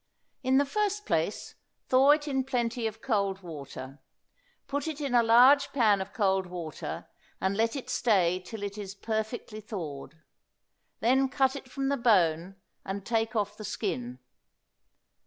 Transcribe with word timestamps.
In 0.41 0.57
the 0.57 0.65
first 0.65 1.05
place, 1.05 1.53
thaw 1.87 2.09
it 2.09 2.27
in 2.27 2.43
plenty 2.43 2.87
of 2.87 3.03
cold 3.03 3.43
water. 3.43 3.99
Put 4.65 4.87
it 4.87 4.99
in 4.99 5.13
a 5.13 5.21
large 5.21 5.71
pan 5.73 6.01
of 6.01 6.11
cold 6.11 6.47
water 6.47 7.07
and 7.39 7.55
let 7.55 7.75
it 7.75 7.87
stay 7.87 8.39
till 8.39 8.63
it 8.63 8.79
is 8.79 8.95
perfectly 8.95 9.61
thawed. 9.61 10.17
Then 11.01 11.29
cut 11.29 11.55
it 11.55 11.69
from 11.69 11.89
the 11.89 11.97
bone 11.97 12.55
and 12.83 13.05
take 13.05 13.35
off 13.35 13.55
the 13.55 13.63
skin. 13.63 14.17